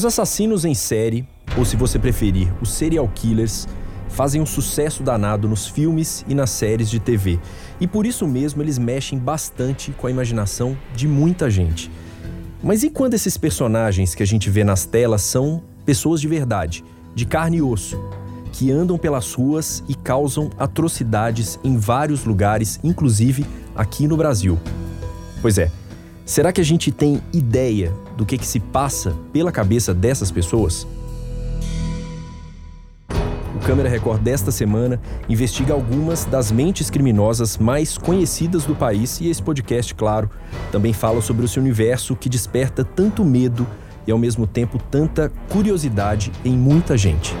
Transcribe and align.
Os 0.00 0.06
assassinos 0.06 0.64
em 0.64 0.72
série, 0.72 1.28
ou 1.58 1.62
se 1.62 1.76
você 1.76 1.98
preferir, 1.98 2.50
os 2.58 2.72
serial 2.72 3.06
killers, 3.14 3.68
fazem 4.08 4.40
um 4.40 4.46
sucesso 4.46 5.02
danado 5.02 5.46
nos 5.46 5.66
filmes 5.66 6.24
e 6.26 6.34
nas 6.34 6.48
séries 6.48 6.88
de 6.88 6.98
TV. 6.98 7.38
E 7.78 7.86
por 7.86 8.06
isso 8.06 8.26
mesmo 8.26 8.62
eles 8.62 8.78
mexem 8.78 9.18
bastante 9.18 9.92
com 9.92 10.06
a 10.06 10.10
imaginação 10.10 10.74
de 10.96 11.06
muita 11.06 11.50
gente. 11.50 11.90
Mas 12.62 12.82
e 12.82 12.88
quando 12.88 13.12
esses 13.12 13.36
personagens 13.36 14.14
que 14.14 14.22
a 14.22 14.26
gente 14.26 14.48
vê 14.48 14.64
nas 14.64 14.86
telas 14.86 15.20
são 15.20 15.62
pessoas 15.84 16.18
de 16.18 16.28
verdade, 16.28 16.82
de 17.14 17.26
carne 17.26 17.58
e 17.58 17.62
osso, 17.62 18.02
que 18.52 18.72
andam 18.72 18.96
pelas 18.96 19.34
ruas 19.34 19.84
e 19.86 19.94
causam 19.94 20.48
atrocidades 20.58 21.60
em 21.62 21.76
vários 21.76 22.24
lugares, 22.24 22.80
inclusive 22.82 23.44
aqui 23.76 24.08
no 24.08 24.16
Brasil? 24.16 24.58
Pois 25.42 25.58
é, 25.58 25.70
será 26.30 26.52
que 26.52 26.60
a 26.60 26.64
gente 26.64 26.92
tem 26.92 27.20
ideia 27.32 27.92
do 28.16 28.24
que, 28.24 28.38
que 28.38 28.46
se 28.46 28.60
passa 28.60 29.16
pela 29.32 29.50
cabeça 29.50 29.92
dessas 29.92 30.30
pessoas? 30.30 30.86
O 33.56 33.58
Câmera 33.66 33.88
Record 33.88 34.22
desta 34.22 34.52
semana 34.52 35.00
investiga 35.28 35.74
algumas 35.74 36.24
das 36.24 36.52
mentes 36.52 36.88
criminosas 36.88 37.58
mais 37.58 37.98
conhecidas 37.98 38.64
do 38.64 38.76
país 38.76 39.20
e 39.20 39.28
esse 39.28 39.42
podcast, 39.42 39.92
claro, 39.92 40.30
também 40.70 40.92
fala 40.92 41.20
sobre 41.20 41.46
esse 41.46 41.58
universo 41.58 42.14
que 42.14 42.28
desperta 42.28 42.84
tanto 42.84 43.24
medo 43.24 43.66
e 44.06 44.12
ao 44.12 44.18
mesmo 44.18 44.46
tempo 44.46 44.78
tanta 44.88 45.32
curiosidade 45.48 46.30
em 46.44 46.56
muita 46.56 46.96
gente. 46.96 47.34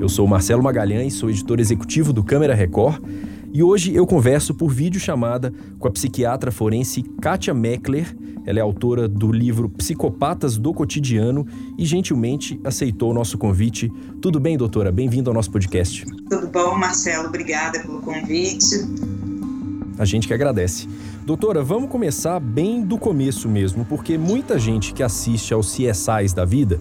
Eu 0.00 0.08
sou 0.08 0.26
Marcelo 0.26 0.62
Magalhães, 0.62 1.12
sou 1.12 1.28
editor 1.28 1.60
executivo 1.60 2.14
do 2.14 2.24
Câmera 2.24 2.54
Record 2.54 2.98
e 3.52 3.62
hoje 3.62 3.94
eu 3.94 4.06
converso 4.06 4.54
por 4.54 4.70
videochamada 4.70 5.52
com 5.78 5.88
a 5.88 5.90
psiquiatra 5.90 6.52
forense 6.52 7.02
Kátia 7.20 7.52
Meckler. 7.52 8.16
Ela 8.46 8.60
é 8.60 8.62
autora 8.62 9.08
do 9.08 9.30
livro 9.30 9.68
Psicopatas 9.68 10.56
do 10.56 10.72
Cotidiano 10.72 11.46
e 11.76 11.84
gentilmente 11.84 12.60
aceitou 12.64 13.10
o 13.10 13.14
nosso 13.14 13.36
convite. 13.36 13.92
Tudo 14.20 14.38
bem, 14.38 14.56
doutora? 14.56 14.92
Bem-vindo 14.92 15.30
ao 15.30 15.34
nosso 15.34 15.50
podcast. 15.50 16.06
Tudo 16.28 16.46
bom, 16.46 16.76
Marcelo? 16.76 17.28
Obrigada 17.28 17.80
pelo 17.80 18.00
convite. 18.00 18.76
A 19.98 20.04
gente 20.04 20.26
que 20.26 20.32
agradece. 20.32 20.88
Doutora, 21.26 21.62
vamos 21.62 21.90
começar 21.90 22.40
bem 22.40 22.82
do 22.82 22.96
começo 22.96 23.48
mesmo, 23.48 23.84
porque 23.84 24.16
muita 24.16 24.58
gente 24.58 24.94
que 24.94 25.02
assiste 25.02 25.52
aos 25.52 25.74
CSIs 25.74 26.32
da 26.32 26.44
vida 26.44 26.80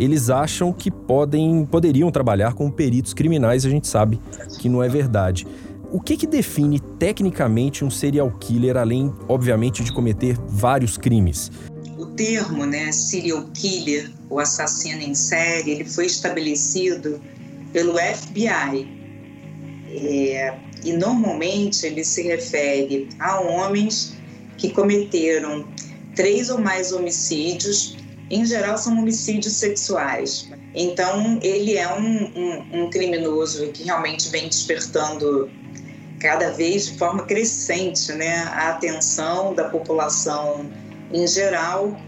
eles 0.00 0.30
acham 0.30 0.72
que 0.72 0.90
podem, 0.90 1.66
poderiam 1.66 2.10
trabalhar 2.10 2.54
como 2.54 2.72
peritos 2.72 3.12
criminais, 3.12 3.66
a 3.66 3.68
gente 3.68 3.86
sabe 3.86 4.18
que 4.58 4.66
não 4.66 4.82
é 4.82 4.88
verdade. 4.88 5.46
O 5.92 5.98
que, 6.00 6.16
que 6.16 6.26
define 6.26 6.78
tecnicamente 6.78 7.84
um 7.84 7.90
serial 7.90 8.30
killer, 8.38 8.76
além, 8.76 9.12
obviamente, 9.28 9.82
de 9.82 9.92
cometer 9.92 10.36
vários 10.46 10.96
crimes? 10.96 11.50
O 11.98 12.06
termo, 12.06 12.64
né, 12.64 12.92
serial 12.92 13.44
killer, 13.52 14.08
o 14.28 14.38
assassino 14.38 15.02
em 15.02 15.16
série, 15.16 15.72
ele 15.72 15.84
foi 15.84 16.06
estabelecido 16.06 17.20
pelo 17.72 17.94
FBI. 17.94 19.00
É, 19.92 20.56
e 20.84 20.92
normalmente 20.92 21.84
ele 21.84 22.04
se 22.04 22.22
refere 22.22 23.08
a 23.18 23.40
homens 23.40 24.14
que 24.56 24.70
cometeram 24.70 25.66
três 26.14 26.50
ou 26.50 26.58
mais 26.58 26.92
homicídios, 26.92 27.96
em 28.30 28.44
geral 28.46 28.78
são 28.78 28.96
homicídios 28.96 29.54
sexuais. 29.54 30.48
Então 30.72 31.40
ele 31.42 31.76
é 31.76 31.92
um, 31.92 32.30
um, 32.36 32.84
um 32.84 32.90
criminoso 32.90 33.66
que 33.72 33.82
realmente 33.82 34.28
vem 34.28 34.48
despertando 34.48 35.50
cada 36.20 36.50
vez 36.50 36.86
de 36.86 36.98
forma 36.98 37.24
crescente 37.24 38.12
né, 38.12 38.44
a 38.52 38.70
atenção 38.70 39.54
da 39.54 39.64
população 39.64 40.70
em 41.12 41.26
geral 41.26 41.98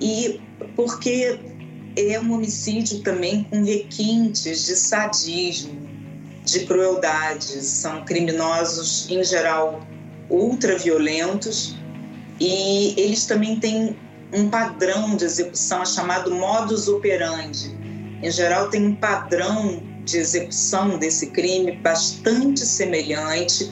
e 0.00 0.40
porque 0.76 1.40
é 1.96 2.20
um 2.20 2.32
homicídio 2.32 3.02
também 3.02 3.44
com 3.44 3.64
requintes 3.64 4.66
de 4.66 4.76
sadismo, 4.76 5.80
de 6.44 6.66
crueldade. 6.66 7.64
São 7.64 8.04
criminosos, 8.04 9.08
em 9.10 9.22
geral, 9.24 9.80
ultraviolentos 10.28 11.74
e 12.40 12.94
eles 12.96 13.24
também 13.26 13.58
têm 13.60 13.96
um 14.32 14.50
padrão 14.50 15.16
de 15.16 15.24
execução 15.24 15.86
chamado 15.86 16.34
modus 16.34 16.88
operandi. 16.88 17.72
Em 18.22 18.30
geral, 18.30 18.68
tem 18.68 18.84
um 18.84 18.96
padrão 18.96 19.80
de 20.04 20.18
execução 20.18 20.98
desse 20.98 21.28
crime 21.28 21.72
bastante 21.72 22.60
semelhante 22.60 23.70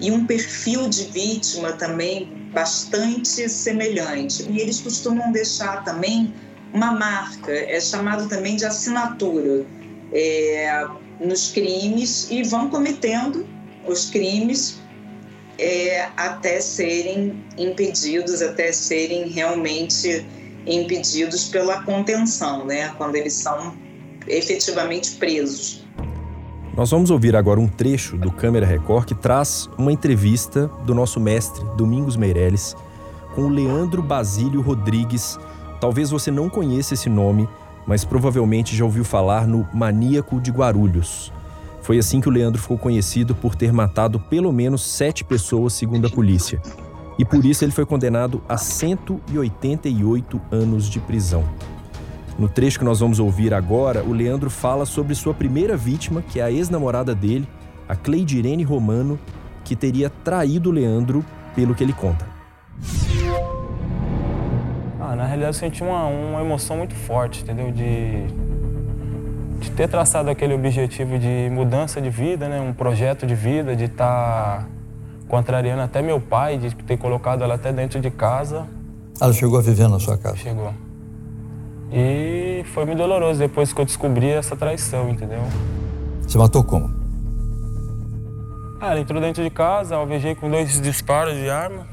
e 0.00 0.10
um 0.10 0.26
perfil 0.26 0.88
de 0.88 1.04
vítima 1.04 1.72
também 1.72 2.26
bastante 2.52 3.48
semelhante. 3.48 4.44
E 4.50 4.60
eles 4.60 4.80
costumam 4.80 5.32
deixar 5.32 5.84
também 5.84 6.34
uma 6.72 6.92
marca, 6.92 7.52
é 7.52 7.80
chamado 7.80 8.28
também 8.28 8.56
de 8.56 8.64
assinatura, 8.64 9.66
é, 10.12 10.86
nos 11.20 11.50
crimes 11.52 12.30
e 12.30 12.42
vão 12.42 12.68
cometendo 12.68 13.46
os 13.86 14.10
crimes 14.10 14.80
é, 15.58 16.08
até 16.16 16.60
serem 16.60 17.42
impedidos, 17.56 18.42
até 18.42 18.72
serem 18.72 19.28
realmente 19.28 20.26
impedidos 20.66 21.48
pela 21.48 21.82
contenção, 21.82 22.64
né? 22.64 22.92
quando 22.96 23.16
eles 23.16 23.34
são 23.34 23.76
efetivamente 24.26 25.12
presos. 25.12 25.84
Nós 26.76 26.90
vamos 26.90 27.10
ouvir 27.10 27.36
agora 27.36 27.60
um 27.60 27.68
trecho 27.68 28.16
do 28.16 28.30
Câmera 28.30 28.64
Record 28.64 29.06
que 29.06 29.14
traz 29.14 29.68
uma 29.76 29.92
entrevista 29.92 30.68
do 30.86 30.94
nosso 30.94 31.20
mestre 31.20 31.64
Domingos 31.76 32.16
Meirelles 32.16 32.74
com 33.34 33.42
o 33.42 33.48
Leandro 33.48 34.02
Basílio 34.02 34.62
Rodrigues. 34.62 35.38
Talvez 35.80 36.10
você 36.10 36.30
não 36.30 36.48
conheça 36.48 36.94
esse 36.94 37.10
nome, 37.10 37.46
mas 37.86 38.04
provavelmente 38.04 38.74
já 38.74 38.84
ouviu 38.84 39.04
falar 39.04 39.46
no 39.46 39.68
Maníaco 39.72 40.40
de 40.40 40.50
Guarulhos. 40.50 41.30
Foi 41.82 41.98
assim 41.98 42.20
que 42.20 42.28
o 42.28 42.32
Leandro 42.32 42.62
ficou 42.62 42.78
conhecido 42.78 43.34
por 43.34 43.54
ter 43.54 43.72
matado 43.72 44.18
pelo 44.18 44.52
menos 44.52 44.82
sete 44.82 45.24
pessoas, 45.24 45.72
segundo 45.72 46.06
a 46.06 46.10
polícia. 46.10 46.62
E 47.18 47.24
por 47.24 47.44
isso 47.44 47.64
ele 47.64 47.72
foi 47.72 47.84
condenado 47.84 48.42
a 48.48 48.56
188 48.56 50.40
anos 50.50 50.88
de 50.88 51.00
prisão. 51.00 51.44
No 52.38 52.48
trecho 52.48 52.78
que 52.78 52.84
nós 52.84 53.00
vamos 53.00 53.18
ouvir 53.18 53.52
agora, 53.52 54.02
o 54.02 54.12
Leandro 54.12 54.48
fala 54.48 54.86
sobre 54.86 55.14
sua 55.14 55.34
primeira 55.34 55.76
vítima, 55.76 56.22
que 56.22 56.40
é 56.40 56.42
a 56.42 56.50
ex-namorada 56.50 57.14
dele, 57.14 57.46
a 57.88 57.94
Cleidirene 57.94 58.62
Romano, 58.62 59.18
que 59.64 59.76
teria 59.76 60.10
traído 60.10 60.70
o 60.70 60.72
Leandro, 60.72 61.24
pelo 61.54 61.74
que 61.74 61.84
ele 61.84 61.92
conta. 61.92 62.26
Ah, 64.98 65.14
na 65.14 65.26
realidade 65.26 65.56
eu 65.56 65.60
senti 65.60 65.82
uma, 65.82 66.06
uma 66.06 66.40
emoção 66.40 66.78
muito 66.78 66.94
forte, 66.94 67.42
entendeu? 67.42 67.70
De, 67.70 68.26
de 69.60 69.70
ter 69.72 69.88
traçado 69.88 70.30
aquele 70.30 70.54
objetivo 70.54 71.18
de 71.18 71.50
mudança 71.50 72.00
de 72.00 72.08
vida, 72.08 72.48
né? 72.48 72.60
Um 72.60 72.72
projeto 72.72 73.26
de 73.26 73.34
vida, 73.34 73.76
de 73.76 73.84
estar 73.84 74.60
tá 74.60 74.66
contrariando 75.28 75.82
até 75.82 76.00
meu 76.00 76.20
pai, 76.20 76.56
de 76.56 76.74
ter 76.74 76.96
colocado 76.96 77.44
ela 77.44 77.54
até 77.54 77.72
dentro 77.72 78.00
de 78.00 78.10
casa. 78.10 78.66
Ela 79.20 79.32
chegou 79.32 79.58
a 79.58 79.62
viver 79.62 79.88
na 79.88 80.00
sua 80.00 80.16
casa? 80.16 80.36
Chegou. 80.36 80.72
E 81.92 82.64
foi 82.72 82.86
muito 82.86 82.98
doloroso 82.98 83.38
depois 83.38 83.72
que 83.72 83.80
eu 83.80 83.84
descobri 83.84 84.30
essa 84.30 84.56
traição, 84.56 85.10
entendeu? 85.10 85.42
Você 86.22 86.38
matou 86.38 86.64
como? 86.64 86.90
Ah, 88.80 88.92
ela 88.92 89.00
entrou 89.00 89.20
dentro 89.20 89.42
de 89.44 89.50
casa, 89.50 89.96
alvejei 89.96 90.34
com 90.34 90.50
dois 90.50 90.80
disparos 90.80 91.34
de 91.34 91.50
arma. 91.50 91.86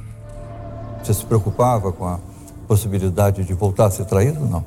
Você 1.04 1.14
se 1.14 1.26
preocupava 1.26 1.92
com 1.92 2.08
a 2.08 2.20
possibilidade 2.68 3.44
de 3.44 3.54
voltar 3.54 3.86
a 3.88 3.92
ser 3.92 4.06
traído 4.06 4.40
ou 4.40 4.48
não? 4.48 4.66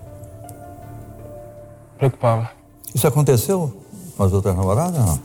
Preocupava. 1.96 2.50
Isso 2.94 3.06
aconteceu 3.06 3.72
com 4.16 4.22
as 4.22 4.32
outras 4.32 4.54
namoradas 4.54 4.98
ou 4.98 5.06
não? 5.06 5.20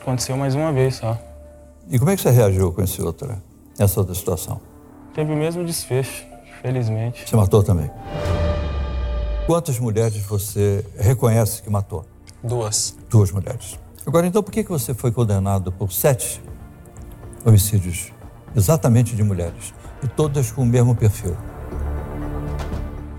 Aconteceu 0.00 0.36
mais 0.36 0.54
uma 0.54 0.72
vez 0.72 0.96
só. 0.96 1.18
E 1.90 1.98
como 1.98 2.10
é 2.10 2.16
que 2.16 2.22
você 2.22 2.30
reagiu 2.30 2.72
com 2.72 2.82
esse 2.82 3.02
outra, 3.02 3.38
essa 3.78 4.00
outra 4.00 4.14
situação? 4.14 4.60
Teve 5.12 5.32
o 5.32 5.36
mesmo 5.36 5.64
desfecho, 5.64 6.24
felizmente. 6.62 7.28
Você 7.28 7.36
matou 7.36 7.62
também? 7.62 7.90
Quantas 9.50 9.80
mulheres 9.80 10.16
você 10.26 10.86
reconhece 10.96 11.60
que 11.60 11.68
matou? 11.68 12.06
Duas. 12.40 12.96
Duas 13.08 13.32
mulheres. 13.32 13.76
Agora, 14.06 14.24
então, 14.24 14.44
por 14.44 14.52
que 14.52 14.62
você 14.62 14.94
foi 14.94 15.10
condenado 15.10 15.72
por 15.72 15.90
sete 15.90 16.40
homicídios 17.44 18.12
exatamente 18.54 19.16
de 19.16 19.24
mulheres 19.24 19.74
e 20.04 20.06
todas 20.06 20.52
com 20.52 20.62
o 20.62 20.64
mesmo 20.64 20.94
perfil? 20.94 21.36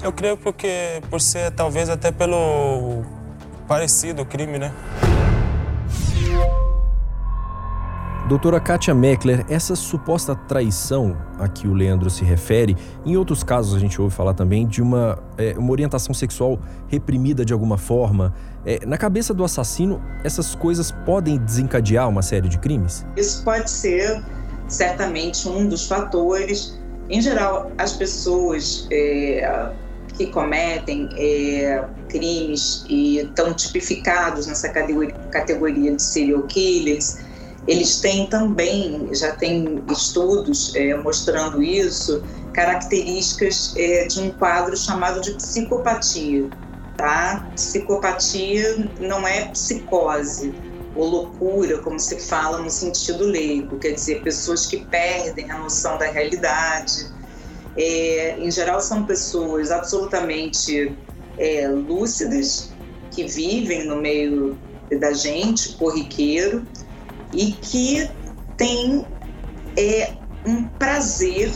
Eu 0.01 0.13
creio 0.13 0.37
porque 0.37 1.01
por 1.09 1.19
ser 1.19 1.51
talvez 1.51 1.89
até 1.89 2.13
pelo 2.13 3.03
parecido 3.67 4.21
o 4.21 4.25
crime, 4.25 4.57
né? 4.57 4.73
Doutora 8.31 8.61
Kátia 8.61 8.95
Meckler, 8.95 9.45
essa 9.49 9.75
suposta 9.75 10.33
traição 10.33 11.17
a 11.37 11.49
que 11.49 11.67
o 11.67 11.73
Leandro 11.73 12.09
se 12.09 12.23
refere, 12.23 12.77
em 13.05 13.17
outros 13.17 13.43
casos 13.43 13.75
a 13.75 13.77
gente 13.77 14.01
ouve 14.01 14.15
falar 14.15 14.33
também 14.33 14.65
de 14.65 14.81
uma, 14.81 15.21
é, 15.37 15.53
uma 15.57 15.69
orientação 15.69 16.13
sexual 16.13 16.57
reprimida 16.87 17.43
de 17.43 17.51
alguma 17.51 17.77
forma. 17.77 18.33
É, 18.65 18.85
na 18.85 18.97
cabeça 18.97 19.33
do 19.33 19.43
assassino, 19.43 20.01
essas 20.23 20.55
coisas 20.55 20.93
podem 21.05 21.37
desencadear 21.39 22.07
uma 22.07 22.21
série 22.21 22.47
de 22.47 22.57
crimes? 22.57 23.05
Isso 23.17 23.43
pode 23.43 23.69
ser 23.69 24.23
certamente 24.69 25.49
um 25.49 25.67
dos 25.67 25.85
fatores. 25.85 26.79
Em 27.09 27.21
geral, 27.21 27.69
as 27.77 27.91
pessoas 27.91 28.87
é, 28.93 29.73
que 30.17 30.27
cometem 30.27 31.09
é, 31.17 31.83
crimes 32.07 32.85
e 32.87 33.17
estão 33.17 33.53
tipificados 33.53 34.47
nessa 34.47 34.69
categoria 34.69 35.93
de 35.93 36.01
serial 36.01 36.43
killers, 36.43 37.29
eles 37.67 37.99
têm 37.99 38.27
também, 38.27 39.09
já 39.13 39.31
tem 39.33 39.83
estudos 39.91 40.73
é, 40.75 40.95
mostrando 40.95 41.61
isso, 41.61 42.23
características 42.53 43.73
é, 43.77 44.07
de 44.07 44.19
um 44.19 44.31
quadro 44.31 44.75
chamado 44.75 45.21
de 45.21 45.31
psicopatia. 45.33 46.49
Tá? 46.97 47.47
Psicopatia 47.55 48.89
não 48.99 49.27
é 49.27 49.45
psicose 49.45 50.53
ou 50.95 51.07
loucura, 51.07 51.77
como 51.79 51.99
se 51.99 52.19
fala 52.19 52.59
no 52.59 52.69
sentido 52.69 53.25
leigo, 53.25 53.77
quer 53.79 53.91
dizer, 53.91 54.21
pessoas 54.23 54.65
que 54.65 54.85
perdem 54.85 55.49
a 55.49 55.57
noção 55.57 55.97
da 55.97 56.05
realidade. 56.05 57.07
É, 57.77 58.35
em 58.37 58.51
geral, 58.51 58.81
são 58.81 59.05
pessoas 59.05 59.71
absolutamente 59.71 60.95
é, 61.37 61.67
lúcidas, 61.69 62.71
que 63.11 63.25
vivem 63.25 63.85
no 63.85 63.97
meio 63.97 64.57
da 64.99 65.13
gente, 65.13 65.73
corriqueiro, 65.75 66.65
e 67.33 67.51
que 67.53 68.09
têm 68.57 69.05
é, 69.77 70.13
um 70.45 70.67
prazer 70.67 71.53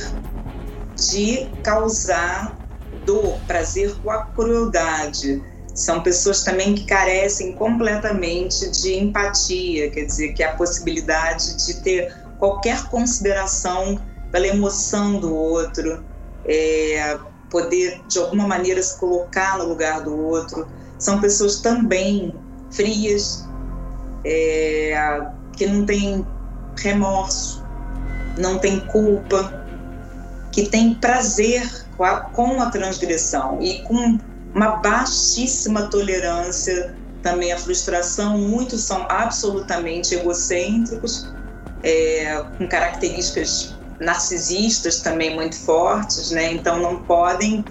de 0.95 1.47
causar 1.63 2.57
dor, 3.05 3.39
prazer 3.47 3.93
com 4.01 4.09
a 4.11 4.25
crueldade. 4.25 5.43
São 5.73 6.01
pessoas 6.01 6.43
também 6.43 6.73
que 6.73 6.85
carecem 6.85 7.53
completamente 7.53 8.69
de 8.71 8.95
empatia, 8.95 9.91
quer 9.91 10.05
dizer, 10.05 10.33
que 10.33 10.41
a 10.41 10.55
possibilidade 10.55 11.65
de 11.65 11.81
ter 11.81 12.15
qualquer 12.39 12.87
consideração 12.89 13.99
pela 14.31 14.47
emoção 14.47 15.19
do 15.19 15.35
outro, 15.35 16.03
é, 16.45 17.17
poder 17.49 18.01
de 18.07 18.19
alguma 18.19 18.47
maneira 18.47 18.81
se 18.81 18.97
colocar 18.97 19.57
no 19.57 19.65
lugar 19.65 20.01
do 20.01 20.17
outro. 20.17 20.67
São 20.97 21.19
pessoas 21.19 21.61
também 21.61 22.33
frias, 22.71 23.45
é, 24.23 24.93
que 25.55 25.65
não 25.65 25.85
têm 25.85 26.25
remorso, 26.77 27.63
não 28.37 28.59
têm 28.59 28.79
culpa, 28.87 29.65
que 30.51 30.67
têm 30.67 30.95
prazer 30.95 31.85
com 31.97 32.03
a, 32.03 32.21
com 32.21 32.61
a 32.61 32.69
transgressão 32.69 33.61
e 33.61 33.81
com 33.83 34.17
uma 34.53 34.77
baixíssima 34.77 35.83
tolerância 35.83 36.95
também 37.21 37.51
à 37.51 37.57
frustração. 37.57 38.37
Muitos 38.37 38.81
são 38.81 39.05
absolutamente 39.09 40.15
egocêntricos, 40.15 41.27
é, 41.83 42.43
com 42.57 42.67
características 42.67 43.75
narcisistas 43.99 45.01
também 45.01 45.35
muito 45.35 45.57
fortes, 45.57 46.31
né? 46.31 46.53
Então 46.53 46.79
não 46.81 47.03
podem 47.03 47.63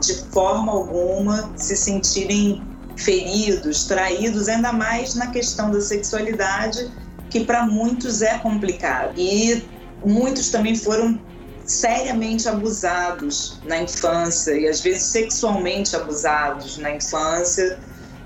de 0.00 0.14
forma 0.30 0.72
alguma 0.72 1.50
se 1.56 1.76
sentirem 1.76 2.62
feridos, 2.96 3.84
traídos, 3.84 4.48
ainda 4.48 4.72
mais 4.72 5.14
na 5.14 5.28
questão 5.28 5.70
da 5.70 5.80
sexualidade, 5.80 6.90
que 7.30 7.44
para 7.44 7.66
muitos 7.66 8.22
é 8.22 8.38
complicado. 8.38 9.14
E 9.16 9.64
muitos 10.04 10.50
também 10.50 10.76
foram 10.76 11.18
seriamente 11.64 12.48
abusados 12.48 13.60
na 13.64 13.82
infância 13.82 14.52
e 14.52 14.68
às 14.68 14.80
vezes 14.80 15.02
sexualmente 15.02 15.96
abusados 15.96 16.78
na 16.78 16.92
infância, 16.92 17.78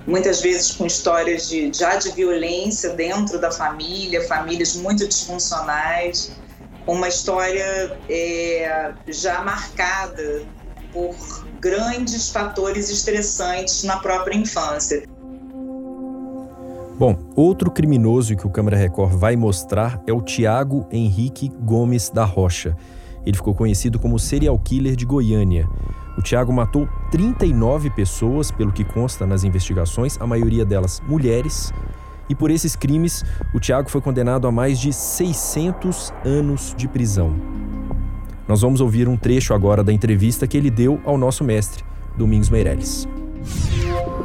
muitas 0.06 0.42
vezes 0.42 0.72
com 0.72 0.86
histórias 0.86 1.48
de, 1.48 1.72
já 1.72 1.96
de 1.96 2.10
violência 2.10 2.90
dentro 2.90 3.40
da 3.40 3.50
família, 3.50 4.26
famílias 4.26 4.74
muito 4.74 5.08
disfuncionais, 5.08 6.32
uma 6.86 7.08
história 7.08 7.98
é, 8.08 8.92
já 9.08 9.42
marcada 9.42 10.42
por 10.92 11.14
grandes 11.60 12.30
fatores 12.30 12.90
estressantes 12.90 13.84
na 13.84 13.98
própria 13.98 14.36
infância. 14.36 15.04
Bom, 17.00 17.16
outro 17.34 17.70
criminoso 17.70 18.36
que 18.36 18.46
o 18.46 18.50
Câmara 18.50 18.76
Record 18.76 19.16
vai 19.16 19.34
mostrar 19.34 20.02
é 20.06 20.12
o 20.12 20.20
Tiago 20.20 20.86
Henrique 20.92 21.50
Gomes 21.62 22.10
da 22.10 22.26
Rocha. 22.26 22.76
Ele 23.24 23.34
ficou 23.34 23.54
conhecido 23.54 23.98
como 23.98 24.18
serial 24.18 24.58
killer 24.58 24.94
de 24.94 25.06
Goiânia. 25.06 25.66
O 26.18 26.20
Tiago 26.20 26.52
matou 26.52 26.86
39 27.10 27.88
pessoas, 27.88 28.50
pelo 28.50 28.70
que 28.70 28.84
consta 28.84 29.26
nas 29.26 29.44
investigações, 29.44 30.20
a 30.20 30.26
maioria 30.26 30.62
delas 30.62 31.00
mulheres. 31.08 31.72
E 32.28 32.34
por 32.34 32.50
esses 32.50 32.76
crimes, 32.76 33.24
o 33.54 33.58
Tiago 33.58 33.88
foi 33.88 34.02
condenado 34.02 34.46
a 34.46 34.52
mais 34.52 34.78
de 34.78 34.92
600 34.92 36.12
anos 36.22 36.74
de 36.76 36.86
prisão. 36.86 37.34
Nós 38.46 38.60
vamos 38.60 38.82
ouvir 38.82 39.08
um 39.08 39.16
trecho 39.16 39.54
agora 39.54 39.82
da 39.82 39.90
entrevista 39.90 40.46
que 40.46 40.54
ele 40.54 40.68
deu 40.68 41.00
ao 41.06 41.16
nosso 41.16 41.44
mestre, 41.44 41.82
Domingos 42.18 42.50
Meirelles. 42.50 43.08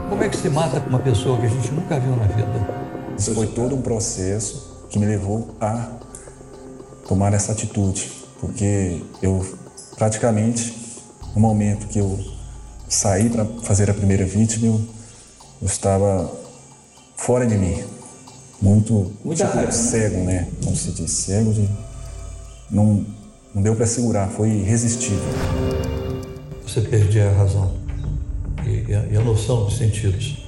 Como 0.09 0.23
é 0.23 0.29
que 0.29 0.37
se 0.37 0.49
mata 0.49 0.79
uma 0.87 0.99
pessoa 0.99 1.39
que 1.39 1.45
a 1.45 1.49
gente 1.49 1.71
nunca 1.71 1.99
viu 1.99 2.15
na 2.15 2.25
vida? 2.25 2.85
Isso 3.17 3.33
foi 3.33 3.47
todo 3.47 3.75
um 3.75 3.81
processo 3.81 4.85
que 4.89 4.99
me 4.99 5.05
levou 5.05 5.55
a 5.59 5.89
tomar 7.07 7.33
essa 7.33 7.51
atitude 7.51 8.11
porque 8.39 9.01
eu 9.21 9.45
praticamente 9.95 10.75
no 11.33 11.41
momento 11.41 11.87
que 11.87 11.99
eu 11.99 12.19
saí 12.87 13.29
para 13.29 13.45
fazer 13.63 13.89
a 13.89 13.93
primeira 13.93 14.25
vítima, 14.25 14.67
eu, 14.67 14.81
eu, 15.61 15.65
estava 15.65 16.31
fora 17.17 17.45
de 17.45 17.55
mim, 17.57 17.83
muito 18.61 19.11
Muita 19.23 19.45
tipo, 19.45 19.57
raiva, 19.57 19.71
né? 19.71 19.77
cego, 19.77 20.17
né? 20.17 20.23
né? 20.23 20.47
Como 20.63 20.75
se 20.75 20.91
diz, 20.91 21.11
cego 21.11 21.51
de 21.53 21.67
não 22.69 23.05
não 23.53 23.61
deu 23.61 23.75
para 23.75 23.85
segurar, 23.85 24.27
foi 24.29 24.49
irresistível. 24.49 25.23
Você 26.67 26.81
perdia 26.81 27.29
a 27.29 27.33
razão 27.33 27.84
e, 28.65 28.85
e, 28.89 28.95
a, 28.95 29.05
e 29.11 29.17
a, 29.17 29.21
noção 29.21 29.65
dos 29.65 29.77
sentidos. 29.77 30.45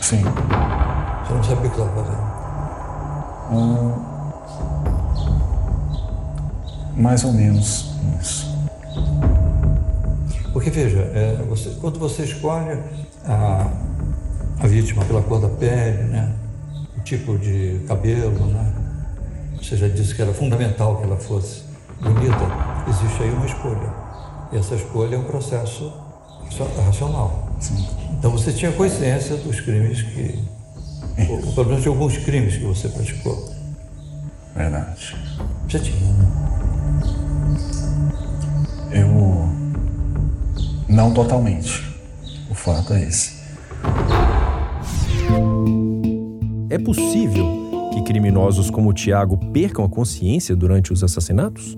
Sim. 0.00 0.22
Você 0.22 1.34
não 1.34 1.42
sabia 1.42 1.56
o 1.56 1.70
que 1.70 1.80
estava 1.80 2.04
fazendo. 2.04 2.38
Hum, 3.52 3.92
mais 6.96 7.24
ou 7.24 7.32
menos 7.32 7.86
isso. 8.20 8.46
Porque 10.52 10.70
veja, 10.70 10.98
é, 10.98 11.44
você, 11.48 11.70
quando 11.80 11.98
você 11.98 12.24
escolhe 12.24 12.78
a, 13.24 13.70
a 14.60 14.66
vítima 14.66 15.04
pela 15.04 15.22
cor 15.22 15.40
da 15.40 15.48
pele, 15.48 16.04
né, 16.04 16.34
o 16.96 17.00
tipo 17.00 17.38
de 17.38 17.80
cabelo, 17.86 18.46
né, 18.46 18.72
você 19.56 19.76
já 19.76 19.88
disse 19.88 20.14
que 20.14 20.22
era 20.22 20.32
fundamental 20.32 20.96
que 20.96 21.04
ela 21.04 21.16
fosse 21.16 21.62
bonita, 22.00 22.36
existe 22.88 23.22
aí 23.22 23.30
uma 23.30 23.46
escolha. 23.46 23.92
E 24.52 24.56
essa 24.56 24.74
escolha 24.74 25.16
é 25.16 25.18
um 25.18 25.24
processo 25.24 25.92
racional. 26.84 27.48
Sim. 27.60 27.86
Então 28.18 28.30
você 28.30 28.52
tinha 28.52 28.72
consciência 28.72 29.36
dos 29.36 29.60
crimes 29.60 30.02
que. 30.02 30.38
Ou, 31.28 31.52
pelo 31.52 31.66
menos 31.66 31.82
de 31.82 31.88
alguns 31.88 32.16
crimes 32.18 32.56
que 32.56 32.64
você 32.64 32.88
praticou. 32.88 33.52
Verdade. 34.54 35.16
Você 35.68 35.78
tinha, 35.78 36.12
né? 36.12 36.28
Eu. 38.92 39.48
Não 40.88 41.12
totalmente. 41.12 41.84
O 42.50 42.54
fato 42.54 42.94
é 42.94 43.02
esse. 43.02 43.38
É 46.70 46.78
possível 46.78 47.44
que 47.92 48.02
criminosos 48.02 48.70
como 48.70 48.90
o 48.90 48.92
Tiago 48.92 49.36
percam 49.52 49.84
a 49.84 49.88
consciência 49.88 50.54
durante 50.56 50.92
os 50.92 51.02
assassinatos? 51.02 51.76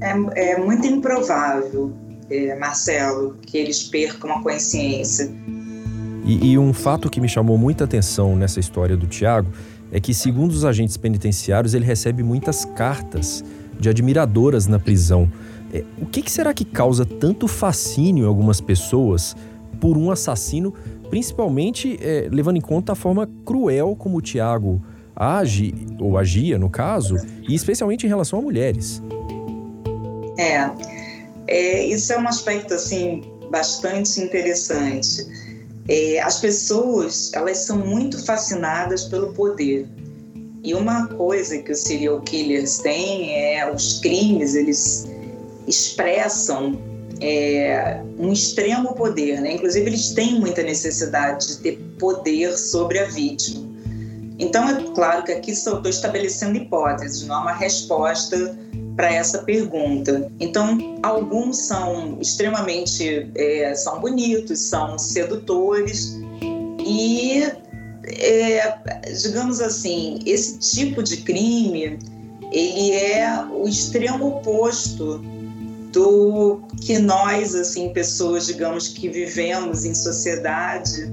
É, 0.00 0.52
é 0.52 0.58
muito 0.58 0.86
improvável, 0.86 1.92
é, 2.30 2.54
Marcelo, 2.56 3.36
que 3.46 3.58
eles 3.58 3.82
percam 3.84 4.32
a 4.32 4.42
consciência. 4.42 5.30
E, 6.24 6.52
e 6.52 6.58
um 6.58 6.72
fato 6.72 7.10
que 7.10 7.20
me 7.20 7.28
chamou 7.28 7.58
muita 7.58 7.84
atenção 7.84 8.36
nessa 8.36 8.60
história 8.60 8.96
do 8.96 9.06
Tiago 9.06 9.50
é 9.90 10.00
que, 10.00 10.14
segundo 10.14 10.52
os 10.52 10.64
agentes 10.64 10.96
penitenciários, 10.96 11.74
ele 11.74 11.84
recebe 11.84 12.22
muitas 12.22 12.64
cartas 12.64 13.44
de 13.78 13.88
admiradoras 13.88 14.66
na 14.66 14.78
prisão. 14.78 15.30
É, 15.72 15.84
o 16.00 16.06
que, 16.06 16.22
que 16.22 16.30
será 16.30 16.54
que 16.54 16.64
causa 16.64 17.04
tanto 17.04 17.48
fascínio 17.48 18.24
em 18.24 18.28
algumas 18.28 18.60
pessoas 18.60 19.36
por 19.80 19.98
um 19.98 20.10
assassino, 20.10 20.72
principalmente 21.10 21.98
é, 22.00 22.28
levando 22.30 22.56
em 22.56 22.60
conta 22.60 22.92
a 22.92 22.94
forma 22.94 23.28
cruel 23.44 23.96
como 23.98 24.18
o 24.18 24.20
Tiago 24.20 24.80
age, 25.14 25.74
ou 25.98 26.16
agia 26.16 26.58
no 26.58 26.70
caso, 26.70 27.16
e 27.48 27.54
especialmente 27.54 28.06
em 28.06 28.08
relação 28.08 28.38
a 28.38 28.42
mulheres? 28.42 29.02
É, 30.38 30.70
é 31.46 31.84
isso 31.86 32.12
é 32.12 32.18
um 32.18 32.28
aspecto 32.28 32.74
assim 32.74 33.22
bastante 33.50 34.20
interessante. 34.20 35.26
É, 35.88 36.20
as 36.20 36.40
pessoas 36.40 37.32
elas 37.34 37.58
são 37.58 37.78
muito 37.78 38.24
fascinadas 38.24 39.04
pelo 39.04 39.32
poder. 39.32 39.88
E 40.64 40.74
uma 40.74 41.08
coisa 41.08 41.58
que 41.58 41.72
os 41.72 41.80
serial 41.80 42.20
killers 42.20 42.78
têm 42.78 43.34
é 43.34 43.70
os 43.70 43.98
crimes, 43.98 44.54
eles 44.54 45.08
expressam 45.66 46.78
é, 47.20 48.00
um 48.18 48.32
extremo 48.32 48.94
poder, 48.94 49.40
né? 49.40 49.54
Inclusive 49.54 49.86
eles 49.86 50.10
têm 50.10 50.38
muita 50.38 50.62
necessidade 50.62 51.48
de 51.48 51.56
ter 51.58 51.78
poder 51.98 52.56
sobre 52.56 53.00
a 53.00 53.06
vítima. 53.06 53.70
Então 54.38 54.68
é 54.68 54.82
claro 54.94 55.24
que 55.24 55.32
aqui 55.32 55.50
estou 55.50 55.80
estabelecendo 55.84 56.56
hipóteses, 56.56 57.26
não 57.26 57.36
é 57.36 57.38
uma 57.38 57.52
resposta 57.52 58.58
para 58.96 59.12
essa 59.12 59.38
pergunta. 59.42 60.30
Então, 60.38 60.78
alguns 61.02 61.58
são 61.58 62.18
extremamente 62.20 63.30
é, 63.34 63.74
são 63.74 64.00
bonitos, 64.00 64.58
são 64.60 64.98
sedutores 64.98 66.18
e 66.78 67.42
é, 68.04 68.78
digamos 69.22 69.60
assim, 69.60 70.18
esse 70.26 70.58
tipo 70.58 71.02
de 71.02 71.18
crime 71.18 71.98
ele 72.52 72.92
é 72.92 73.44
o 73.50 73.66
extremo 73.66 74.36
oposto 74.36 75.20
do 75.92 76.60
que 76.80 76.98
nós, 76.98 77.54
assim, 77.54 77.92
pessoas, 77.92 78.46
digamos, 78.46 78.88
que 78.88 79.08
vivemos 79.08 79.84
em 79.84 79.94
sociedade, 79.94 81.10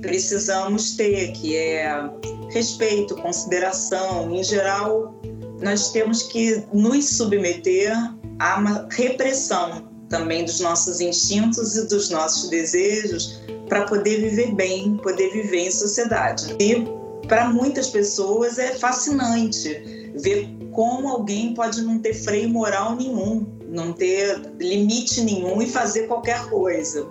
precisamos 0.00 0.96
ter, 0.96 1.32
que 1.32 1.56
é 1.56 2.10
respeito, 2.50 3.14
consideração. 3.16 4.34
Em 4.34 4.42
geral, 4.42 5.14
nós 5.62 5.90
temos 5.90 6.24
que 6.24 6.64
nos 6.72 7.16
submeter 7.16 7.92
a 8.38 8.58
uma 8.58 8.88
repressão 8.90 9.88
também 10.08 10.44
dos 10.44 10.60
nossos 10.60 11.00
instintos 11.00 11.76
e 11.76 11.86
dos 11.86 12.10
nossos 12.10 12.50
desejos 12.50 13.40
para 13.68 13.84
poder 13.84 14.20
viver 14.20 14.54
bem, 14.54 14.96
poder 14.96 15.30
viver 15.32 15.68
em 15.68 15.70
sociedade. 15.70 16.56
E 16.58 16.84
para 17.28 17.48
muitas 17.48 17.88
pessoas 17.88 18.58
é 18.58 18.74
fascinante 18.74 20.10
ver 20.20 20.48
como 20.72 21.08
alguém 21.08 21.54
pode 21.54 21.80
não 21.82 21.98
ter 21.98 22.14
freio 22.14 22.48
moral 22.48 22.96
nenhum, 22.96 23.46
não 23.68 23.92
ter 23.92 24.40
limite 24.58 25.20
nenhum 25.20 25.62
e 25.62 25.66
fazer 25.66 26.08
qualquer 26.08 26.44
coisa. 26.48 27.06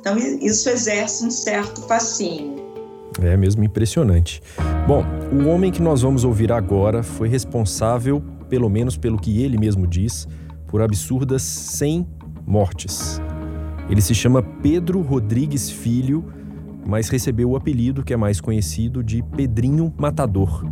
Então 0.00 0.18
isso 0.18 0.68
exerce 0.68 1.24
um 1.24 1.30
certo 1.30 1.82
fascínio. 1.82 2.60
É 3.22 3.36
mesmo 3.36 3.62
impressionante. 3.62 4.42
Bom, 4.90 5.04
o 5.32 5.46
homem 5.46 5.70
que 5.70 5.80
nós 5.80 6.02
vamos 6.02 6.24
ouvir 6.24 6.50
agora 6.50 7.04
foi 7.04 7.28
responsável, 7.28 8.20
pelo 8.48 8.68
menos 8.68 8.96
pelo 8.96 9.20
que 9.20 9.40
ele 9.40 9.56
mesmo 9.56 9.86
diz, 9.86 10.26
por 10.66 10.82
absurdas 10.82 11.42
100 11.42 12.04
mortes. 12.44 13.22
Ele 13.88 14.00
se 14.00 14.16
chama 14.16 14.42
Pedro 14.42 15.00
Rodrigues 15.00 15.70
Filho, 15.70 16.24
mas 16.84 17.08
recebeu 17.08 17.50
o 17.50 17.56
apelido 17.56 18.02
que 18.02 18.12
é 18.12 18.16
mais 18.16 18.40
conhecido 18.40 19.00
de 19.00 19.22
Pedrinho 19.22 19.94
Matador. 19.96 20.66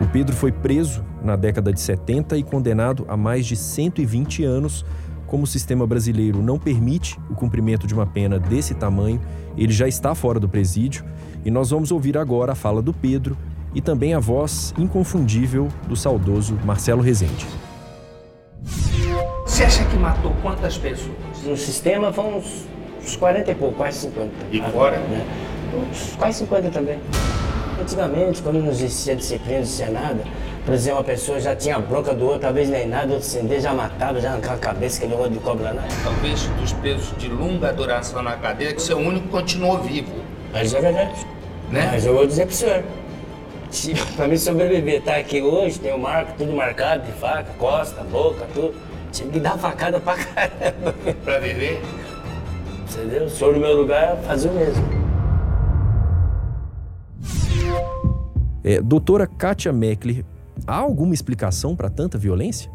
O 0.00 0.06
Pedro 0.12 0.36
foi 0.36 0.52
preso 0.52 1.04
na 1.20 1.34
década 1.34 1.72
de 1.72 1.80
70 1.80 2.36
e 2.36 2.44
condenado 2.44 3.04
a 3.08 3.16
mais 3.16 3.44
de 3.44 3.56
120 3.56 4.44
anos. 4.44 4.86
Como 5.26 5.42
o 5.42 5.46
sistema 5.48 5.84
brasileiro 5.88 6.40
não 6.40 6.56
permite 6.56 7.18
o 7.28 7.34
cumprimento 7.34 7.84
de 7.88 7.94
uma 7.94 8.06
pena 8.06 8.38
desse 8.38 8.74
tamanho, 8.74 9.20
ele 9.56 9.72
já 9.72 9.88
está 9.88 10.14
fora 10.14 10.38
do 10.38 10.48
presídio 10.48 11.04
e 11.44 11.50
nós 11.50 11.70
vamos 11.70 11.90
ouvir 11.90 12.16
agora 12.18 12.52
a 12.52 12.54
fala 12.54 12.82
do 12.82 12.92
Pedro 12.92 13.36
e 13.74 13.80
também 13.80 14.14
a 14.14 14.18
voz 14.18 14.74
inconfundível 14.78 15.68
do 15.88 15.96
saudoso 15.96 16.58
Marcelo 16.64 17.02
Rezende. 17.02 17.46
Você 19.46 19.64
acha 19.64 19.84
que 19.84 19.96
matou 19.96 20.32
quantas 20.42 20.76
pessoas? 20.76 21.16
No 21.44 21.56
sistema 21.56 22.10
vão 22.10 22.38
uns, 22.38 22.66
uns 23.02 23.16
40 23.16 23.50
e 23.50 23.54
pouco, 23.54 23.76
quase 23.76 23.98
50. 23.98 24.30
E 24.52 24.60
fora? 24.72 24.98
Né? 24.98 25.26
Uns 25.90 26.16
quase 26.16 26.38
50 26.38 26.70
também. 26.70 26.98
Antigamente, 27.80 28.42
quando 28.42 28.60
não 28.60 28.70
existia 28.70 29.16
disciplina, 29.16 29.54
não 29.54 29.62
existia 29.62 29.90
nada, 29.90 30.22
por 30.64 30.74
exemplo, 30.74 30.98
uma 30.98 31.04
pessoa 31.04 31.40
já 31.40 31.56
tinha 31.56 31.78
bronca 31.78 32.14
do 32.14 32.24
outro, 32.26 32.40
talvez 32.40 32.68
nem 32.68 32.86
nada, 32.86 33.14
outro 33.14 33.26
acender, 33.26 33.60
já 33.60 33.72
matava, 33.72 34.20
já 34.20 34.30
arrancava 34.30 34.54
a 34.54 34.58
cabeça, 34.58 34.98
aquele 34.98 35.14
outro 35.14 35.32
de 35.32 35.38
cobra 35.40 35.72
lá. 35.72 35.84
Talvez 36.04 36.44
dos 36.60 36.72
presos 36.74 37.16
de 37.16 37.28
longa 37.28 37.72
duração 37.72 38.22
na 38.22 38.36
cadeia, 38.36 38.74
que 38.74 38.92
o 38.92 38.98
único 38.98 39.26
que 39.26 39.32
continuou 39.32 39.78
vivo. 39.78 40.19
Mas 40.52 40.74
é 40.74 40.80
verdade. 40.80 41.26
Né? 41.70 41.88
Mas 41.92 42.04
eu 42.04 42.14
vou 42.14 42.26
dizer 42.26 42.46
pro 42.46 42.54
senhor. 42.54 42.82
Se, 43.70 43.94
pra 44.16 44.26
mim 44.26 44.36
sobreviver, 44.36 45.02
tá 45.02 45.16
aqui 45.16 45.40
hoje, 45.40 45.78
tem 45.78 45.94
o 45.94 45.98
marco, 45.98 46.32
tudo 46.36 46.52
marcado 46.52 47.06
de 47.06 47.12
faca, 47.12 47.52
costa, 47.56 48.02
boca, 48.02 48.46
tudo. 48.52 48.74
Tive 49.12 49.30
que 49.30 49.40
dar 49.40 49.56
facada 49.56 50.00
pra 50.00 50.16
caramba. 50.16 50.94
pra 51.24 51.38
viver? 51.38 51.80
Entendeu? 52.90 53.26
O 53.26 53.30
senhor 53.30 53.54
no 53.54 53.60
meu 53.60 53.76
lugar 53.76 54.16
fazia 54.26 54.50
o 54.50 54.54
mesmo. 54.54 54.84
É, 58.64 58.80
doutora 58.80 59.26
Kátia 59.26 59.72
Meckler, 59.72 60.24
há 60.66 60.76
alguma 60.76 61.14
explicação 61.14 61.74
para 61.76 61.88
tanta 61.88 62.18
violência? 62.18 62.70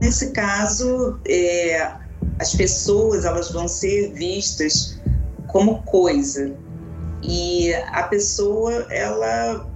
Nesse 0.00 0.30
caso, 0.30 1.18
é, 1.28 1.92
as 2.38 2.54
pessoas 2.54 3.24
elas 3.24 3.50
vão 3.50 3.68
ser 3.68 4.12
vistas 4.12 5.00
como 5.48 5.82
coisa 5.82 6.54
e 7.22 7.74
a 7.74 8.04
pessoa 8.04 8.86
ela 8.90 9.66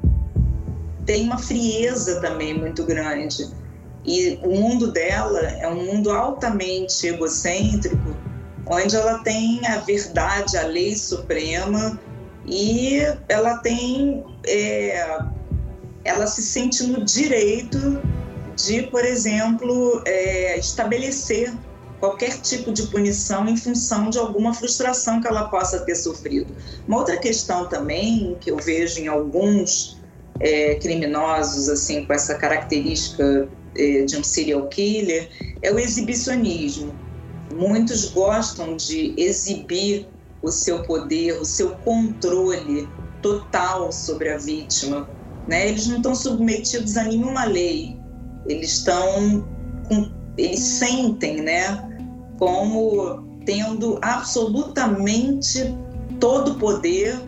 tem 1.05 1.25
uma 1.25 1.39
frieza 1.39 2.21
também 2.21 2.59
muito 2.59 2.85
grande. 2.85 3.51
E 4.05 4.39
o 4.43 4.51
mundo 4.51 4.93
dela 4.93 5.41
é 5.41 5.69
um 5.69 5.85
mundo 5.87 6.11
altamente 6.11 7.07
egocêntrico 7.07 8.17
onde 8.67 8.97
ela 8.97 9.19
tem 9.19 9.61
a 9.67 9.79
verdade, 9.79 10.57
a 10.57 10.67
lei 10.67 10.97
suprema 10.97 11.99
e 12.47 13.01
ela 13.29 13.59
tem 13.59 14.25
é, 14.47 15.19
ela 16.05 16.27
se 16.27 16.43
sente 16.43 16.85
no 16.85 17.05
direito 17.05 18.01
de, 18.57 18.83
por 18.85 19.05
exemplo, 19.05 20.03
é, 20.07 20.59
estabelecer 20.59 21.53
qualquer 22.05 22.39
tipo 22.43 22.71
de 22.71 22.83
punição 22.89 23.49
em 23.49 23.57
função 23.57 24.11
de 24.11 24.19
alguma 24.19 24.53
frustração 24.53 25.23
que 25.23 25.27
ela 25.27 25.49
possa 25.49 25.81
ter 25.81 25.95
sofrido. 25.95 26.55
Uma 26.87 26.99
outra 26.99 27.17
questão 27.17 27.67
também 27.67 28.37
que 28.41 28.51
eu 28.51 28.59
vejo 28.59 29.01
em 29.01 29.09
alguns 29.09 29.99
é, 30.39 30.75
criminosos 30.75 31.71
assim 31.71 32.05
com 32.05 32.13
essa 32.13 32.35
característica 32.35 33.49
é, 33.75 34.03
de 34.03 34.19
um 34.19 34.23
serial 34.23 34.67
killer 34.69 35.31
é 35.63 35.73
o 35.73 35.79
exibicionismo. 35.79 36.95
Muitos 37.55 38.11
gostam 38.11 38.77
de 38.77 39.15
exibir 39.17 40.07
o 40.43 40.51
seu 40.51 40.83
poder, 40.83 41.41
o 41.41 41.45
seu 41.45 41.71
controle 41.77 42.87
total 43.23 43.91
sobre 43.91 44.29
a 44.29 44.37
vítima. 44.37 45.09
Né? 45.49 45.69
Eles 45.69 45.87
não 45.87 45.97
estão 45.97 46.15
submetidos 46.15 46.99
a 46.99 47.05
nenhuma 47.05 47.47
lei. 47.47 47.99
Eles 48.47 48.73
estão, 48.73 49.49
com, 49.89 50.13
eles 50.37 50.61
sentem, 50.61 51.41
né, 51.41 51.94
como 52.39 53.23
tendo 53.45 53.99
absolutamente 54.03 55.75
todo 56.19 56.53
o 56.53 56.55
poder 56.55 57.19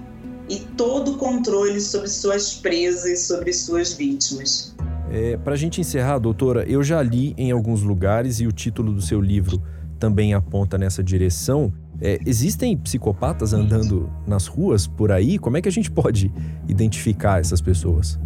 e 0.49 0.57
todo 0.77 1.13
o 1.13 1.17
controle 1.17 1.81
sobre 1.81 2.09
suas 2.09 2.55
presas, 2.55 3.27
sobre 3.27 3.53
suas 3.53 3.93
vítimas. 3.93 4.75
É, 5.11 5.37
Para 5.37 5.55
a 5.55 5.57
gente 5.57 5.81
encerrar, 5.81 6.19
doutora, 6.19 6.65
eu 6.69 6.83
já 6.83 7.03
li 7.03 7.35
em 7.37 7.51
alguns 7.51 7.83
lugares 7.83 8.41
e 8.41 8.47
o 8.47 8.53
título 8.53 8.93
do 8.93 9.03
seu 9.03 9.21
livro 9.21 9.63
também 9.99 10.35
aponta 10.35 10.77
nessa 10.77 11.03
direção. 11.03 11.73
É, 12.01 12.19
existem 12.27 12.77
psicopatas 12.77 13.53
andando 13.53 14.11
nas 14.27 14.47
ruas 14.47 14.87
por 14.87 15.11
aí? 15.11 15.39
Como 15.39 15.57
é 15.57 15.63
que 15.63 15.69
a 15.69 15.73
gente 15.73 15.91
pode 15.91 16.33
identificar 16.69 17.41
essas 17.41 17.61
pessoas? 17.61 18.19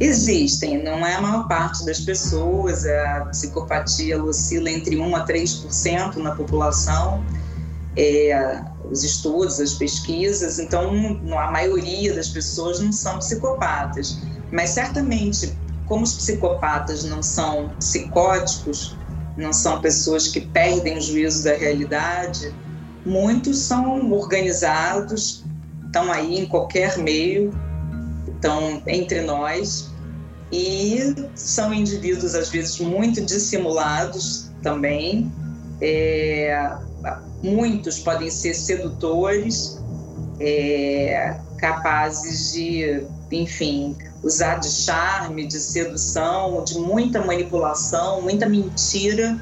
Existem, 0.00 0.82
não 0.84 1.04
é 1.04 1.16
a 1.16 1.20
maior 1.20 1.48
parte 1.48 1.84
das 1.84 2.00
pessoas, 2.00 2.86
a 2.86 3.26
psicopatia 3.30 4.22
oscila 4.22 4.70
entre 4.70 4.96
1 4.96 5.16
a 5.16 5.26
3% 5.26 6.16
na 6.16 6.36
população, 6.36 7.24
é, 7.96 8.62
os 8.88 9.02
estudos, 9.02 9.58
as 9.58 9.74
pesquisas, 9.74 10.60
então 10.60 10.92
a 11.36 11.50
maioria 11.50 12.14
das 12.14 12.28
pessoas 12.28 12.78
não 12.78 12.92
são 12.92 13.18
psicopatas. 13.18 14.18
Mas 14.52 14.70
certamente, 14.70 15.58
como 15.86 16.04
os 16.04 16.14
psicopatas 16.14 17.02
não 17.02 17.20
são 17.20 17.70
psicóticos, 17.80 18.96
não 19.36 19.52
são 19.52 19.80
pessoas 19.80 20.28
que 20.28 20.40
perdem 20.40 20.96
o 20.96 21.00
juízo 21.00 21.42
da 21.42 21.54
realidade, 21.54 22.54
muitos 23.04 23.58
são 23.58 24.12
organizados, 24.12 25.44
estão 25.86 26.12
aí 26.12 26.38
em 26.38 26.46
qualquer 26.46 26.98
meio, 26.98 27.52
estão 28.38 28.82
entre 28.86 29.22
nós 29.22 29.90
e 30.50 31.14
são 31.34 31.74
indivíduos 31.74 32.34
às 32.34 32.48
vezes 32.48 32.78
muito 32.78 33.20
dissimulados 33.20 34.50
também. 34.62 35.30
É, 35.80 36.76
muitos 37.42 37.98
podem 37.98 38.30
ser 38.30 38.54
sedutores, 38.54 39.80
é, 40.40 41.38
capazes 41.58 42.52
de, 42.52 43.04
enfim, 43.30 43.96
usar 44.22 44.56
de 44.56 44.68
charme, 44.68 45.46
de 45.46 45.60
sedução, 45.60 46.64
de 46.64 46.78
muita 46.78 47.24
manipulação, 47.24 48.22
muita 48.22 48.48
mentira 48.48 49.40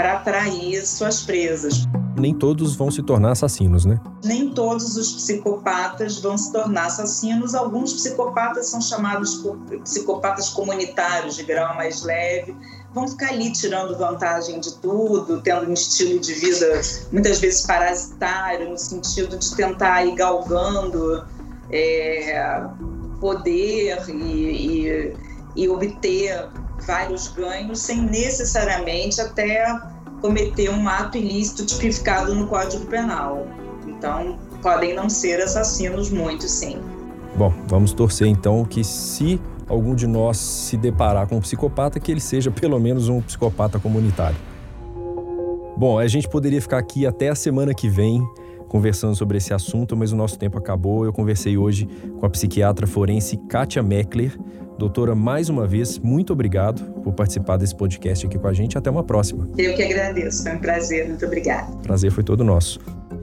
para 0.00 0.14
atrair 0.14 0.86
suas 0.86 1.24
presas. 1.24 1.86
Nem 2.16 2.32
todos 2.32 2.74
vão 2.74 2.90
se 2.90 3.02
tornar 3.02 3.32
assassinos, 3.32 3.84
né? 3.84 4.00
Nem 4.24 4.48
todos 4.48 4.96
os 4.96 5.12
psicopatas 5.12 6.18
vão 6.20 6.38
se 6.38 6.50
tornar 6.50 6.86
assassinos. 6.86 7.54
Alguns 7.54 7.92
psicopatas 7.92 8.70
são 8.70 8.80
chamados 8.80 9.44
psicopatas 9.84 10.48
comunitários 10.48 11.36
de 11.36 11.42
grau 11.42 11.76
mais 11.76 12.02
leve, 12.02 12.56
vão 12.94 13.06
ficar 13.06 13.28
ali 13.28 13.52
tirando 13.52 13.96
vantagem 13.98 14.58
de 14.58 14.74
tudo, 14.76 15.42
tendo 15.42 15.68
um 15.68 15.74
estilo 15.74 16.18
de 16.18 16.32
vida 16.32 16.80
muitas 17.12 17.38
vezes 17.38 17.66
parasitário, 17.66 18.70
no 18.70 18.78
sentido 18.78 19.36
de 19.36 19.54
tentar 19.54 20.02
ir 20.06 20.14
galgando 20.14 21.26
é, 21.70 22.62
poder 23.20 24.02
e, 24.08 24.14
e, 24.14 25.16
e 25.56 25.68
obter 25.68 26.48
vários 26.90 27.28
ganhos 27.28 27.78
sem 27.78 28.02
necessariamente 28.02 29.20
até 29.20 29.64
cometer 30.20 30.68
um 30.70 30.88
ato 30.88 31.16
ilícito 31.16 31.64
tipificado 31.64 32.34
no 32.34 32.48
Código 32.48 32.84
Penal. 32.86 33.46
Então, 33.86 34.36
podem 34.60 34.92
não 34.92 35.08
ser 35.08 35.40
assassinos 35.40 36.10
muito, 36.10 36.48
sim. 36.48 36.78
Bom, 37.36 37.54
vamos 37.68 37.92
torcer 37.92 38.26
então 38.26 38.64
que 38.64 38.82
se 38.82 39.40
algum 39.68 39.94
de 39.94 40.08
nós 40.08 40.36
se 40.36 40.76
deparar 40.76 41.28
com 41.28 41.36
um 41.36 41.40
psicopata, 41.40 42.00
que 42.00 42.10
ele 42.10 42.20
seja 42.20 42.50
pelo 42.50 42.80
menos 42.80 43.08
um 43.08 43.20
psicopata 43.20 43.78
comunitário. 43.78 44.36
Bom, 45.76 45.96
a 45.96 46.08
gente 46.08 46.28
poderia 46.28 46.60
ficar 46.60 46.78
aqui 46.78 47.06
até 47.06 47.28
a 47.28 47.36
semana 47.36 47.72
que 47.72 47.88
vem 47.88 48.20
conversando 48.70 49.16
sobre 49.16 49.36
esse 49.36 49.52
assunto, 49.52 49.96
mas 49.96 50.12
o 50.12 50.16
nosso 50.16 50.38
tempo 50.38 50.56
acabou. 50.56 51.04
Eu 51.04 51.12
conversei 51.12 51.58
hoje 51.58 51.88
com 52.20 52.24
a 52.24 52.30
psiquiatra 52.30 52.86
forense 52.86 53.36
Kátia 53.48 53.82
Meckler. 53.82 54.38
Doutora, 54.78 55.12
mais 55.12 55.48
uma 55.48 55.66
vez, 55.66 55.98
muito 55.98 56.32
obrigado 56.32 56.80
por 57.02 57.12
participar 57.12 57.56
desse 57.56 57.74
podcast 57.74 58.24
aqui 58.24 58.38
com 58.38 58.46
a 58.46 58.52
gente. 58.52 58.78
Até 58.78 58.88
uma 58.88 59.02
próxima. 59.02 59.48
Eu 59.58 59.74
que 59.74 59.82
agradeço, 59.82 60.44
foi 60.44 60.54
um 60.54 60.60
prazer. 60.60 61.08
Muito 61.08 61.26
obrigada. 61.26 61.76
Prazer 61.82 62.12
foi 62.12 62.22
todo 62.22 62.44
nosso. 62.44 62.78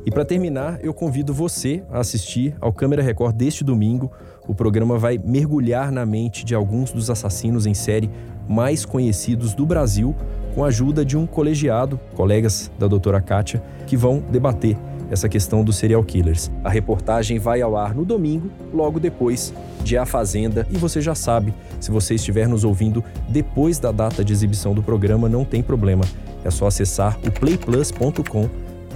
E 0.06 0.12
para 0.12 0.26
terminar, 0.26 0.80
eu 0.84 0.94
convido 0.94 1.34
você 1.34 1.82
a 1.90 2.02
assistir 2.02 2.54
ao 2.60 2.74
Câmera 2.74 3.02
Record 3.02 3.34
deste 3.34 3.64
domingo. 3.64 4.12
O 4.50 4.54
programa 4.54 4.98
vai 4.98 5.18
mergulhar 5.18 5.94
na 5.94 6.06
mente 6.06 6.44
de 6.44 6.54
alguns 6.54 6.92
dos 6.92 7.10
assassinos 7.10 7.66
em 7.66 7.74
série 7.74 8.10
mais 8.50 8.86
conhecidos 8.86 9.54
do 9.54 9.66
Brasil, 9.66 10.14
com 10.54 10.66
a 10.66 10.68
ajuda 10.68 11.06
de 11.06 11.16
um 11.18 11.26
colegiado, 11.26 11.98
colegas 12.16 12.70
da 12.78 12.88
doutora 12.88 13.22
Kátia, 13.22 13.64
que 13.86 13.96
vão 13.96 14.20
debater 14.20 14.78
essa 15.10 15.30
questão 15.30 15.64
dos 15.64 15.76
serial 15.76 16.04
killers. 16.04 16.52
A 16.64 16.70
reportagem 16.70 17.40
vai 17.40 17.62
ao 17.62 17.76
ar 17.76 17.94
no 17.94 18.06
domingo, 18.06 18.50
logo 18.74 19.00
depois 19.00 19.54
de 19.84 19.98
A 19.98 20.06
Fazenda, 20.06 20.68
e 20.70 20.78
você 20.78 21.00
já 21.02 21.16
sabe, 21.16 21.54
se 21.80 21.92
você 21.92 22.16
estiver 22.16 22.48
nos 22.48 22.64
ouvindo 22.64 23.04
depois 23.30 23.80
da 23.80 23.92
data 23.92 24.24
de 24.24 24.34
exibição 24.34 24.74
do 24.74 24.84
programa, 24.84 25.30
não 25.30 25.46
tem 25.46 25.64
problema. 25.64 26.04
É 26.44 26.52
só 26.52 26.68
acessar 26.68 27.18
o 27.26 27.32
playplus.com 27.32 28.50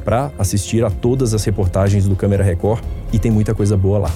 para 0.03 0.31
assistir 0.37 0.83
a 0.83 0.89
todas 0.89 1.33
as 1.33 1.43
reportagens 1.43 2.07
do 2.07 2.15
Câmera 2.15 2.43
Record 2.43 2.83
e 3.13 3.19
tem 3.19 3.31
muita 3.31 3.53
coisa 3.53 3.77
boa 3.77 3.99
lá. 3.99 4.11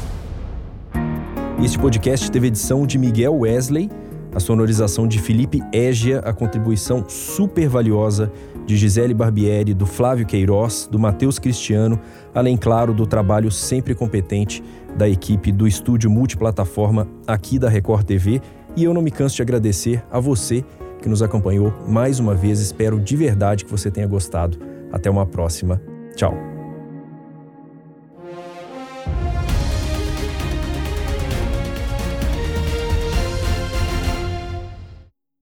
Este 1.63 1.79
podcast 1.79 2.29
teve 2.29 2.47
edição 2.47 2.85
de 2.85 2.97
Miguel 2.97 3.33
Wesley, 3.39 3.89
a 4.36 4.39
sonorização 4.39 5.08
de 5.08 5.18
Felipe 5.18 5.63
Égia, 5.72 6.20
a 6.20 6.34
contribuição 6.34 7.06
super 7.08 7.70
valiosa 7.70 8.30
de 8.65 8.75
Gisele 8.75 9.13
Barbieri, 9.13 9.74
do 9.74 9.86
Flávio 9.86 10.25
Queiroz, 10.25 10.89
do 10.92 11.00
Matheus 11.00 11.39
Cristiano, 11.39 11.98
além, 12.34 12.58
claro, 12.58 12.94
do 12.94 13.08
trabalho 13.08 13.50
sempre 13.50 13.96
competente 13.96 14.62
da 14.98 15.08
equipe 15.08 15.51
do 15.51 15.65
estúdio 15.65 16.10
multiplataforma 16.10 17.08
aqui 17.25 17.58
da 17.58 17.70
Record 17.70 18.04
TV. 18.06 18.42
E 18.75 18.84
eu 18.84 18.94
não 18.94 19.01
me 19.01 19.10
canso 19.10 19.38
de 19.38 19.42
agradecer 19.42 20.04
a 20.12 20.20
você 20.20 20.65
que 21.01 21.08
nos 21.08 21.22
acompanhou 21.22 21.74
mais 21.88 22.20
uma 22.20 22.36
vez. 22.36 22.60
Espero 22.60 23.00
de 23.00 23.15
verdade 23.15 23.63
que 23.63 23.72
você 23.72 23.89
tenha 23.89 24.08
gostado. 24.08 24.58
Até 24.92 25.10
uma 25.10 25.25
próxima. 25.25 25.82
Tchau. 26.15 26.54